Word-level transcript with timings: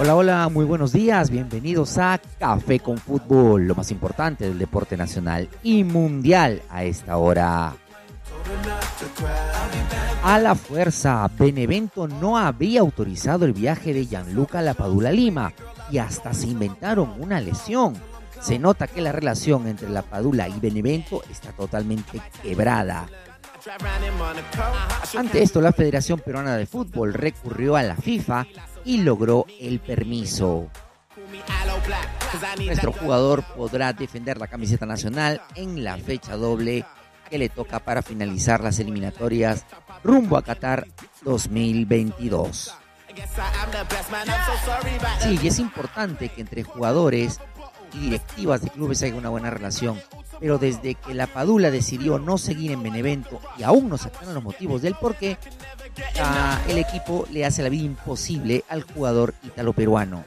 Hola, 0.00 0.16
hola, 0.16 0.48
muy 0.48 0.64
buenos 0.64 0.92
días, 0.92 1.30
bienvenidos 1.30 1.98
a 1.98 2.20
Café 2.40 2.80
con 2.80 2.98
Fútbol, 2.98 3.68
lo 3.68 3.76
más 3.76 3.92
importante 3.92 4.48
del 4.48 4.58
deporte 4.58 4.96
nacional 4.96 5.48
y 5.62 5.84
mundial 5.84 6.62
a 6.68 6.82
esta 6.82 7.16
hora. 7.16 7.74
A 10.24 10.38
la 10.40 10.56
fuerza, 10.56 11.30
Benevento 11.38 12.08
no 12.08 12.38
había 12.38 12.80
autorizado 12.80 13.44
el 13.44 13.52
viaje 13.52 13.94
de 13.94 14.06
Gianluca 14.06 14.62
Lapadula 14.62 15.12
Lima 15.12 15.52
y 15.92 15.98
hasta 15.98 16.34
se 16.34 16.48
inventaron 16.48 17.14
una 17.20 17.40
lesión. 17.40 17.94
Se 18.40 18.58
nota 18.58 18.86
que 18.86 19.00
la 19.00 19.12
relación 19.12 19.66
entre 19.68 19.88
Lapadula 19.88 20.48
y 20.48 20.58
Benevento 20.58 21.22
está 21.30 21.52
totalmente 21.52 22.20
quebrada. 22.42 23.06
Ante 25.16 25.42
esto, 25.42 25.60
la 25.60 25.72
Federación 25.72 26.18
Peruana 26.18 26.56
de 26.56 26.66
Fútbol 26.66 27.14
recurrió 27.14 27.76
a 27.76 27.82
la 27.82 27.96
FIFA 27.96 28.46
y 28.84 28.98
logró 28.98 29.46
el 29.60 29.80
permiso. 29.80 30.68
Nuestro 32.64 32.92
jugador 32.92 33.42
podrá 33.56 33.92
defender 33.92 34.38
la 34.38 34.48
camiseta 34.48 34.86
nacional 34.86 35.40
en 35.54 35.84
la 35.84 35.96
fecha 35.98 36.36
doble 36.36 36.84
que 37.30 37.38
le 37.38 37.48
toca 37.48 37.78
para 37.78 38.02
finalizar 38.02 38.62
las 38.62 38.78
eliminatorias 38.78 39.64
rumbo 40.02 40.36
a 40.36 40.42
Qatar 40.42 40.86
2022. 41.22 42.74
Sí, 45.20 45.40
es 45.46 45.58
importante 45.58 46.28
que 46.30 46.40
entre 46.40 46.62
jugadores 46.62 47.40
y 47.94 47.98
directivas 47.98 48.62
de 48.62 48.70
clubes 48.70 49.02
haya 49.02 49.14
una 49.14 49.28
buena 49.28 49.50
relación, 49.50 50.00
pero 50.40 50.58
desde 50.58 50.94
que 50.94 51.14
la 51.14 51.26
Padula 51.26 51.70
decidió 51.70 52.18
no 52.18 52.38
seguir 52.38 52.72
en 52.72 52.82
Benevento 52.82 53.40
y 53.58 53.62
aún 53.62 53.88
no 53.88 53.98
se 53.98 54.10
los 54.32 54.42
motivos 54.42 54.82
del 54.82 54.94
por 54.94 55.16
qué, 55.16 55.38
el 56.68 56.78
equipo 56.78 57.26
le 57.30 57.44
hace 57.44 57.62
la 57.62 57.68
vida 57.68 57.84
imposible 57.84 58.64
al 58.68 58.82
jugador 58.82 59.34
italo-peruano. 59.44 60.24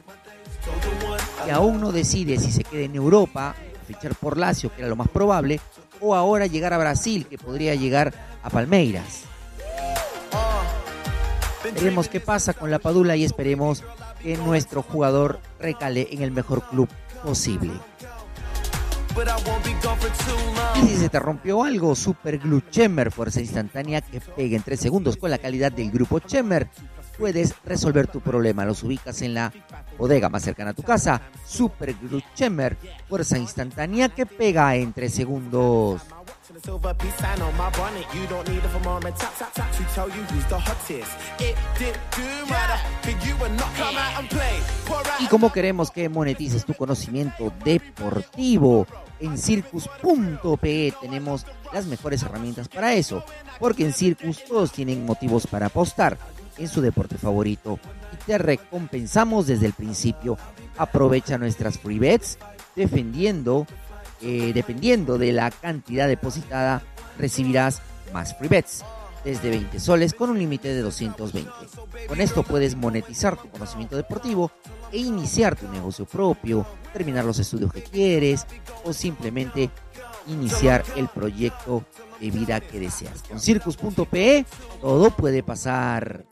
Que 1.44 1.52
aún 1.52 1.80
no 1.80 1.92
decide 1.92 2.38
si 2.38 2.50
se 2.52 2.64
queda 2.64 2.82
en 2.82 2.94
Europa, 2.94 3.54
fichar 3.86 4.14
por 4.14 4.36
Lazio, 4.36 4.74
que 4.74 4.80
era 4.80 4.88
lo 4.88 4.96
más 4.96 5.08
probable, 5.08 5.60
o 6.00 6.14
ahora 6.14 6.46
llegar 6.46 6.72
a 6.72 6.78
Brasil, 6.78 7.26
que 7.26 7.38
podría 7.38 7.74
llegar 7.74 8.12
a 8.42 8.50
Palmeiras. 8.50 9.24
Veremos 11.74 12.08
qué 12.08 12.20
pasa 12.20 12.54
con 12.54 12.70
la 12.70 12.78
Padula 12.78 13.16
y 13.16 13.24
esperemos 13.24 13.82
que 14.22 14.36
nuestro 14.36 14.82
jugador 14.82 15.40
recale 15.58 16.08
en 16.10 16.22
el 16.22 16.30
mejor 16.30 16.68
club 16.68 16.88
posible. 17.24 17.72
Y 20.76 20.86
si 20.86 20.96
se 20.96 21.08
te 21.08 21.18
rompió 21.18 21.64
algo, 21.64 21.94
Super 21.94 22.38
Glue 22.38 22.62
Chemer, 22.70 23.10
fuerza 23.10 23.40
instantánea 23.40 24.00
que 24.02 24.20
pega 24.20 24.56
en 24.56 24.62
3 24.62 24.78
segundos 24.78 25.16
con 25.16 25.30
la 25.30 25.38
calidad 25.38 25.72
del 25.72 25.90
grupo 25.90 26.18
Chemer, 26.18 26.68
puedes 27.18 27.54
resolver 27.64 28.06
tu 28.06 28.20
problema. 28.20 28.66
Los 28.66 28.82
ubicas 28.82 29.22
en 29.22 29.34
la 29.34 29.52
bodega 29.98 30.28
más 30.28 30.42
cercana 30.42 30.70
a 30.70 30.74
tu 30.74 30.82
casa. 30.82 31.22
Super 31.46 31.94
Glue 31.94 32.22
Chemer, 32.34 32.76
fuerza 33.08 33.38
instantánea 33.38 34.10
que 34.10 34.26
pega 34.26 34.76
en 34.76 34.92
3 34.92 35.12
segundos. 35.12 36.02
Y 45.18 45.26
como 45.26 45.52
queremos 45.52 45.90
que 45.90 46.08
monetices 46.08 46.64
tu 46.64 46.74
conocimiento 46.74 47.52
deportivo, 47.64 48.86
en 49.20 49.36
circus.pe 49.36 50.94
tenemos 51.00 51.46
las 51.72 51.86
mejores 51.86 52.22
herramientas 52.22 52.68
para 52.68 52.94
eso, 52.94 53.22
porque 53.58 53.84
en 53.84 53.92
Circus 53.92 54.44
todos 54.44 54.72
tienen 54.72 55.04
motivos 55.04 55.46
para 55.46 55.66
apostar 55.66 56.16
en 56.58 56.68
su 56.68 56.80
deporte 56.80 57.18
favorito 57.18 57.78
y 58.12 58.16
te 58.24 58.38
recompensamos 58.38 59.46
desde 59.46 59.66
el 59.66 59.72
principio. 59.72 60.38
Aprovecha 60.78 61.38
nuestras 61.38 61.78
free 61.78 61.98
bets 61.98 62.38
defendiendo 62.74 63.66
eh, 64.20 64.52
dependiendo 64.54 65.18
de 65.18 65.32
la 65.32 65.50
cantidad 65.50 66.08
depositada, 66.08 66.82
recibirás 67.18 67.82
más 68.12 68.36
free 68.36 68.48
bets 68.48 68.84
desde 69.24 69.50
20 69.50 69.80
soles 69.80 70.14
con 70.14 70.30
un 70.30 70.38
límite 70.38 70.72
de 70.72 70.82
220. 70.82 71.50
Con 72.06 72.20
esto 72.20 72.44
puedes 72.44 72.76
monetizar 72.76 73.36
tu 73.36 73.48
conocimiento 73.48 73.96
deportivo 73.96 74.52
e 74.92 74.98
iniciar 74.98 75.56
tu 75.56 75.68
negocio 75.68 76.04
propio, 76.06 76.64
terminar 76.92 77.24
los 77.24 77.40
estudios 77.40 77.72
que 77.72 77.82
quieres 77.82 78.46
o 78.84 78.92
simplemente 78.92 79.68
iniciar 80.28 80.84
el 80.94 81.08
proyecto 81.08 81.84
de 82.20 82.30
vida 82.30 82.60
que 82.60 82.78
deseas. 82.78 83.22
Con 83.22 83.40
circus.pe 83.40 84.46
todo 84.80 85.10
puede 85.10 85.42
pasar. 85.42 86.24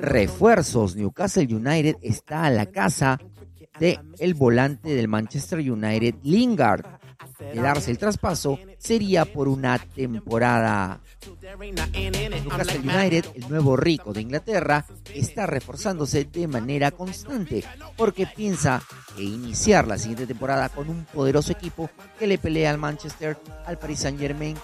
Refuerzos. 0.00 0.96
Newcastle 0.96 1.46
United 1.54 1.96
está 2.02 2.44
a 2.44 2.50
la 2.50 2.66
casa 2.66 3.18
de 3.78 3.98
el 4.18 4.34
volante 4.34 4.94
del 4.94 5.08
Manchester 5.08 5.58
United, 5.58 6.16
Lingard. 6.22 6.84
De 7.38 7.60
darse 7.60 7.90
el 7.90 7.98
traspaso 7.98 8.58
sería 8.78 9.24
por 9.26 9.48
una 9.48 9.78
temporada. 9.78 11.00
Newcastle 12.42 12.80
United, 12.80 13.26
el 13.34 13.48
nuevo 13.48 13.76
rico 13.76 14.12
de 14.12 14.22
Inglaterra, 14.22 14.86
está 15.14 15.46
reforzándose 15.46 16.24
de 16.24 16.46
manera 16.46 16.90
constante 16.92 17.62
porque 17.96 18.26
piensa 18.26 18.82
que 19.14 19.22
iniciar 19.22 19.86
la 19.86 19.98
siguiente 19.98 20.26
temporada 20.26 20.68
con 20.70 20.88
un 20.88 21.04
poderoso 21.04 21.52
equipo 21.52 21.90
que 22.18 22.26
le 22.26 22.38
pelea 22.38 22.70
al 22.70 22.78
Manchester, 22.78 23.36
al 23.66 23.78
Paris 23.78 24.00
Saint 24.00 24.18
Germain 24.18 24.56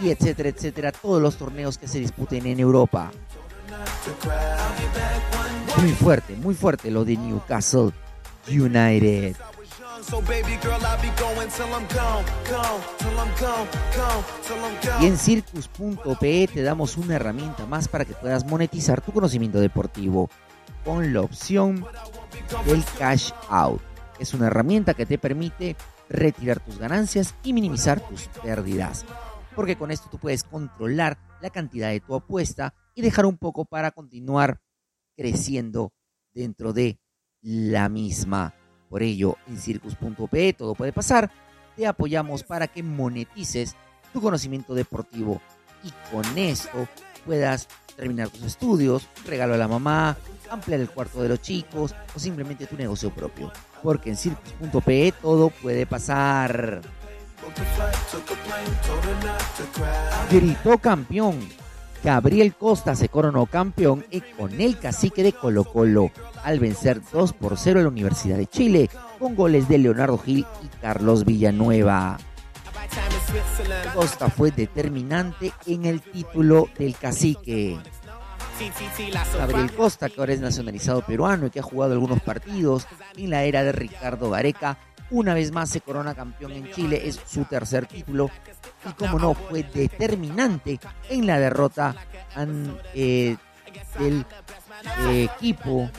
y 0.00 0.10
etcétera, 0.10 0.48
etcétera, 0.48 0.92
todos 0.92 1.20
los 1.20 1.36
torneos 1.36 1.78
que 1.78 1.88
se 1.88 1.98
disputen 1.98 2.46
en 2.46 2.60
Europa. 2.60 3.10
Muy 5.76 5.92
fuerte, 5.92 6.34
muy 6.36 6.54
fuerte 6.54 6.90
lo 6.90 7.04
de 7.04 7.16
Newcastle 7.16 7.92
United. 8.48 9.36
Y 15.00 15.06
en 15.06 15.18
circus.pe 15.18 16.48
te 16.52 16.62
damos 16.62 16.96
una 16.96 17.16
herramienta 17.16 17.66
más 17.66 17.88
para 17.88 18.04
que 18.04 18.14
puedas 18.14 18.46
monetizar 18.46 19.00
tu 19.00 19.12
conocimiento 19.12 19.60
deportivo 19.60 20.30
con 20.84 21.12
la 21.12 21.20
opción 21.20 21.84
del 22.64 22.84
cash 22.98 23.32
out. 23.50 23.80
Es 24.18 24.34
una 24.34 24.46
herramienta 24.46 24.94
que 24.94 25.06
te 25.06 25.18
permite 25.18 25.76
retirar 26.08 26.60
tus 26.60 26.78
ganancias 26.78 27.34
y 27.42 27.52
minimizar 27.52 28.00
tus 28.00 28.28
pérdidas. 28.42 29.04
Porque 29.58 29.74
con 29.74 29.90
esto 29.90 30.08
tú 30.08 30.18
puedes 30.18 30.44
controlar 30.44 31.18
la 31.42 31.50
cantidad 31.50 31.90
de 31.90 31.98
tu 31.98 32.14
apuesta 32.14 32.74
y 32.94 33.02
dejar 33.02 33.26
un 33.26 33.38
poco 33.38 33.64
para 33.64 33.90
continuar 33.90 34.60
creciendo 35.16 35.92
dentro 36.32 36.72
de 36.72 37.00
la 37.40 37.88
misma. 37.88 38.54
Por 38.88 39.02
ello, 39.02 39.36
en 39.48 39.58
circus.pe 39.58 40.52
todo 40.52 40.76
puede 40.76 40.92
pasar. 40.92 41.32
Te 41.74 41.88
apoyamos 41.88 42.44
para 42.44 42.68
que 42.68 42.84
monetices 42.84 43.74
tu 44.12 44.20
conocimiento 44.20 44.74
deportivo 44.74 45.42
y 45.82 45.90
con 46.12 46.38
esto 46.38 46.86
puedas 47.26 47.66
terminar 47.96 48.28
tus 48.28 48.44
estudios, 48.44 49.08
regalo 49.26 49.54
a 49.54 49.58
la 49.58 49.66
mamá, 49.66 50.16
ampliar 50.52 50.78
el 50.78 50.88
cuarto 50.88 51.20
de 51.20 51.30
los 51.30 51.42
chicos 51.42 51.96
o 52.14 52.18
simplemente 52.20 52.68
tu 52.68 52.76
negocio 52.76 53.12
propio. 53.12 53.50
Porque 53.82 54.10
en 54.10 54.16
circus.pe 54.16 55.14
todo 55.20 55.50
puede 55.50 55.84
pasar. 55.84 56.80
Gritó 60.30 60.78
campeón 60.78 61.38
Gabriel 62.02 62.54
Costa 62.54 62.94
se 62.94 63.08
coronó 63.08 63.46
campeón 63.46 64.04
y 64.10 64.20
con 64.20 64.60
el 64.60 64.78
cacique 64.78 65.22
de 65.22 65.32
Colo 65.32 65.64
Colo 65.64 66.10
al 66.44 66.60
vencer 66.60 67.00
2 67.12 67.32
por 67.32 67.58
0 67.58 67.80
a 67.80 67.82
la 67.82 67.88
Universidad 67.88 68.36
de 68.36 68.46
Chile 68.46 68.88
con 69.18 69.34
goles 69.34 69.68
de 69.68 69.78
Leonardo 69.78 70.18
Gil 70.18 70.46
y 70.62 70.68
Carlos 70.80 71.24
Villanueva. 71.24 72.18
Costa 73.94 74.30
fue 74.30 74.52
determinante 74.52 75.52
en 75.66 75.86
el 75.86 76.00
título 76.00 76.68
del 76.78 76.94
cacique. 76.96 77.78
Gabriel 79.36 79.72
Costa, 79.72 80.08
que 80.08 80.20
ahora 80.20 80.32
es 80.32 80.40
nacionalizado 80.40 81.02
peruano 81.02 81.46
y 81.46 81.50
que 81.50 81.60
ha 81.60 81.64
jugado 81.64 81.92
algunos 81.92 82.20
partidos 82.20 82.86
en 83.16 83.30
la 83.30 83.44
era 83.44 83.62
de 83.64 83.72
Ricardo 83.72 84.30
Gareca, 84.30 84.78
una 85.10 85.34
vez 85.34 85.52
más 85.52 85.70
se 85.70 85.80
corona 85.80 86.14
campeón 86.14 86.52
en 86.52 86.70
Chile, 86.72 87.02
es 87.04 87.20
su 87.26 87.44
tercer 87.44 87.86
título 87.86 88.30
y 88.88 88.92
como 88.92 89.18
no 89.18 89.34
fue 89.34 89.62
determinante 89.62 90.78
en 91.08 91.26
la 91.26 91.38
derrota 91.38 91.94
eh, 92.94 93.36
del 93.98 94.24
equipo 95.10 95.90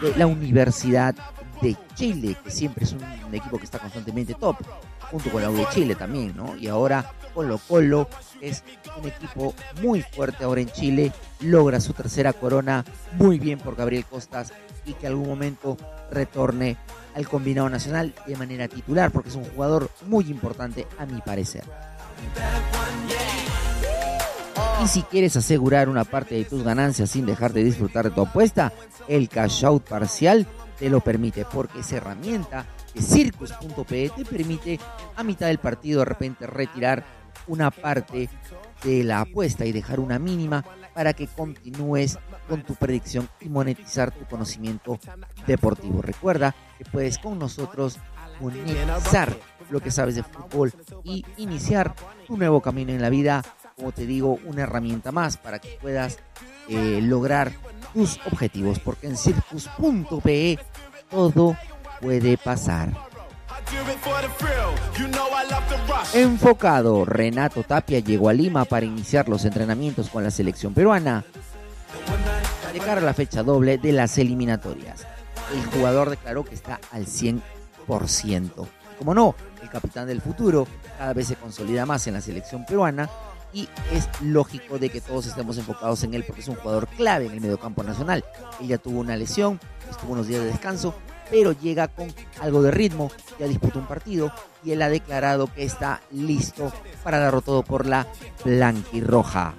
de 0.00 0.16
la 0.16 0.26
Universidad 0.26 1.14
de 1.60 1.76
Chile, 1.94 2.36
que 2.42 2.50
siempre 2.50 2.84
es 2.84 2.92
un, 2.92 3.02
equipo 3.34 3.58
que 3.58 3.64
está 3.64 3.78
constantemente 3.78 4.34
top, 4.34 4.56
junto 5.10 5.30
con 5.30 5.42
la 5.42 5.50
U 5.50 5.56
de 5.56 5.68
Chile 5.70 5.94
también, 5.94 6.36
¿no? 6.36 6.56
Y 6.56 6.68
ahora 6.68 7.12
Colo 7.34 7.60
Colo 7.68 8.08
es 8.40 8.62
un 9.00 9.08
equipo 9.08 9.54
muy 9.82 10.02
fuerte 10.02 10.44
ahora 10.44 10.60
en 10.60 10.70
Chile, 10.70 11.12
logra 11.40 11.80
su 11.80 11.92
tercera 11.92 12.32
corona, 12.32 12.84
muy 13.12 13.38
bien 13.38 13.58
por 13.58 13.76
Gabriel 13.76 14.04
Costas 14.04 14.52
y 14.86 14.94
que 14.94 15.06
algún 15.06 15.28
momento 15.28 15.76
retorne 16.10 16.76
al 17.18 17.28
combinado 17.28 17.68
nacional 17.68 18.14
de 18.26 18.36
manera 18.36 18.68
titular 18.68 19.10
porque 19.10 19.28
es 19.28 19.34
un 19.34 19.44
jugador 19.44 19.90
muy 20.06 20.24
importante 20.30 20.86
a 20.98 21.04
mi 21.04 21.20
parecer. 21.20 21.64
Y 24.84 24.86
si 24.86 25.02
quieres 25.02 25.36
asegurar 25.36 25.88
una 25.88 26.04
parte 26.04 26.36
de 26.36 26.44
tus 26.44 26.62
ganancias 26.62 27.10
sin 27.10 27.26
dejar 27.26 27.52
de 27.52 27.64
disfrutar 27.64 28.04
de 28.04 28.12
tu 28.12 28.22
apuesta, 28.22 28.72
el 29.08 29.28
cash 29.28 29.64
out 29.64 29.82
parcial 29.88 30.46
te 30.78 30.88
lo 30.88 31.00
permite 31.00 31.44
porque 31.44 31.80
esa 31.80 31.96
herramienta 31.96 32.64
de 32.94 33.02
circus.pe 33.02 34.12
te 34.16 34.24
permite 34.24 34.78
a 35.16 35.24
mitad 35.24 35.48
del 35.48 35.58
partido 35.58 35.98
de 36.00 36.04
repente 36.04 36.46
retirar 36.46 37.04
una 37.48 37.72
parte 37.72 38.28
de 38.82 39.04
la 39.04 39.20
apuesta 39.20 39.64
y 39.64 39.72
dejar 39.72 40.00
una 40.00 40.18
mínima 40.18 40.64
para 40.94 41.12
que 41.12 41.26
continúes 41.26 42.18
con 42.48 42.62
tu 42.62 42.74
predicción 42.74 43.28
y 43.40 43.48
monetizar 43.48 44.10
tu 44.10 44.24
conocimiento 44.24 44.98
deportivo. 45.46 46.02
Recuerda 46.02 46.54
que 46.76 46.84
puedes 46.84 47.18
con 47.18 47.38
nosotros 47.38 47.98
monetizar 48.40 49.36
lo 49.70 49.80
que 49.80 49.90
sabes 49.90 50.14
de 50.14 50.22
fútbol 50.22 50.72
y 51.04 51.24
iniciar 51.36 51.94
tu 52.26 52.36
nuevo 52.36 52.60
camino 52.60 52.92
en 52.92 53.02
la 53.02 53.10
vida. 53.10 53.42
Como 53.76 53.92
te 53.92 54.06
digo, 54.06 54.38
una 54.44 54.62
herramienta 54.62 55.12
más 55.12 55.36
para 55.36 55.58
que 55.58 55.78
puedas 55.80 56.18
eh, 56.68 57.00
lograr 57.02 57.52
tus 57.92 58.18
objetivos, 58.26 58.78
porque 58.80 59.06
en 59.06 59.16
circus.pe 59.16 60.58
todo 61.10 61.56
puede 62.00 62.36
pasar. 62.36 63.07
Enfocado, 66.14 67.04
Renato 67.04 67.62
Tapia 67.62 68.00
llegó 68.00 68.28
a 68.28 68.32
Lima 68.32 68.64
para 68.64 68.86
iniciar 68.86 69.28
los 69.28 69.44
entrenamientos 69.44 70.08
con 70.08 70.22
la 70.22 70.30
selección 70.30 70.74
peruana 70.74 71.24
de 72.72 72.78
cara 72.80 73.00
a 73.00 73.04
la 73.04 73.14
fecha 73.14 73.42
doble 73.42 73.78
de 73.78 73.92
las 73.92 74.18
eliminatorias. 74.18 75.06
El 75.52 75.64
jugador 75.66 76.10
declaró 76.10 76.44
que 76.44 76.54
está 76.54 76.80
al 76.92 77.06
100%. 77.06 77.40
Como 78.98 79.14
no, 79.14 79.34
el 79.62 79.70
capitán 79.70 80.06
del 80.06 80.20
futuro 80.20 80.66
cada 80.98 81.12
vez 81.12 81.28
se 81.28 81.36
consolida 81.36 81.86
más 81.86 82.06
en 82.06 82.14
la 82.14 82.20
selección 82.20 82.64
peruana 82.66 83.08
y 83.52 83.68
es 83.92 84.08
lógico 84.20 84.78
de 84.78 84.90
que 84.90 85.00
todos 85.00 85.26
estemos 85.26 85.56
enfocados 85.56 86.02
en 86.02 86.14
él 86.14 86.24
porque 86.26 86.42
es 86.42 86.48
un 86.48 86.56
jugador 86.56 86.86
clave 86.88 87.26
en 87.26 87.32
el 87.32 87.40
mediocampo 87.40 87.82
nacional. 87.82 88.24
Ella 88.60 88.78
tuvo 88.78 89.00
una 89.00 89.16
lesión, 89.16 89.58
estuvo 89.90 90.12
unos 90.12 90.26
días 90.26 90.42
de 90.42 90.48
descanso, 90.48 90.94
pero 91.30 91.52
llega 91.52 91.88
con 91.88 92.12
algo 92.40 92.62
de 92.62 92.70
ritmo, 92.70 93.10
ya 93.38 93.46
disputó 93.46 93.78
un 93.78 93.86
partido 93.86 94.32
y 94.64 94.72
él 94.72 94.82
ha 94.82 94.88
declarado 94.88 95.52
que 95.52 95.64
está 95.64 96.00
listo 96.10 96.72
para 97.02 97.18
darlo 97.18 97.40
todo 97.40 97.62
por 97.62 97.86
la 97.86 98.06
blanquirroja. 98.44 99.54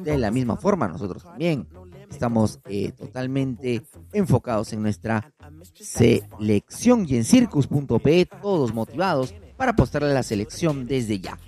De 0.00 0.18
la 0.18 0.30
misma 0.30 0.56
forma, 0.56 0.88
nosotros 0.88 1.22
también 1.22 1.66
estamos 2.10 2.60
eh, 2.66 2.92
totalmente 2.92 3.82
enfocados 4.12 4.72
en 4.72 4.82
nuestra 4.82 5.32
selección 5.74 7.04
y 7.08 7.16
en 7.16 7.24
circus.pe, 7.24 8.26
todos 8.40 8.72
motivados 8.72 9.34
para 9.56 9.72
apostarle 9.72 10.10
a 10.10 10.14
la 10.14 10.22
selección 10.22 10.86
desde 10.86 11.20
ya. 11.20 11.38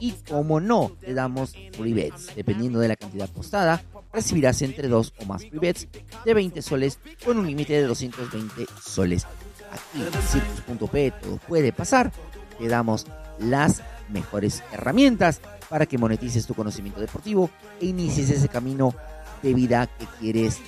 Y 0.00 0.12
como 0.28 0.60
no, 0.60 0.92
te 1.00 1.14
damos 1.14 1.54
free 1.72 1.92
bets. 1.92 2.34
Dependiendo 2.34 2.78
de 2.78 2.88
la 2.88 2.96
cantidad 2.96 3.28
apostada, 3.30 3.82
recibirás 4.14 4.62
entre 4.62 4.88
dos 4.88 5.12
o 5.18 5.24
más 5.24 5.42
free 5.42 5.58
bets 5.58 5.88
de 6.24 6.34
20 6.34 6.62
soles 6.62 6.98
con 7.24 7.38
un 7.38 7.46
límite 7.46 7.74
de 7.74 7.82
220 7.82 8.66
soles. 8.82 9.26
Aquí 9.70 10.02
en 10.02 10.22
circus.pe 10.22 11.10
todo 11.20 11.36
puede 11.38 11.72
pasar. 11.72 12.12
Te 12.58 12.68
damos 12.68 13.06
las 13.38 13.82
mejores 14.08 14.62
herramientas 14.72 15.40
para 15.68 15.86
que 15.86 15.98
monetices 15.98 16.46
tu 16.46 16.54
conocimiento 16.54 17.00
deportivo 17.00 17.50
e 17.80 17.86
inicies 17.86 18.30
ese 18.30 18.48
camino 18.48 18.94
de 19.42 19.54
vida 19.54 19.88
que 19.98 20.06
quieres 20.20 20.60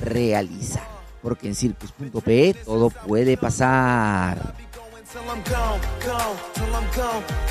realizar. 0.00 0.86
Porque 1.20 1.48
en 1.48 1.54
circus.pe 1.54 2.54
todo 2.64 2.90
puede 2.90 3.36
pasar. 3.36 4.54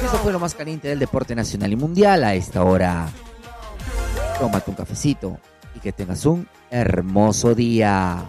Esto 0.04 0.18
fue 0.18 0.32
lo 0.32 0.40
más 0.40 0.56
caliente 0.56 0.88
del 0.88 1.00
deporte 1.00 1.36
nacional 1.36 1.72
y 1.72 1.76
mundial 1.76 2.24
a 2.24 2.34
esta 2.34 2.64
hora. 2.64 3.10
Tómate 4.42 4.72
un 4.72 4.76
cafecito 4.76 5.38
y 5.76 5.80
que 5.80 5.92
tengas 5.92 6.26
un 6.26 6.48
hermoso 6.72 7.54
día. 7.54 8.28